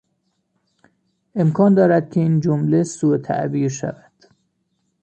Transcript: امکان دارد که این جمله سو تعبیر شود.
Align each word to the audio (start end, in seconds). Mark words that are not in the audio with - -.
امکان 1.35 1.73
دارد 1.73 2.13
که 2.13 2.19
این 2.19 2.39
جمله 2.39 2.83
سو 2.83 3.17
تعبیر 3.17 3.69
شود. 3.69 4.13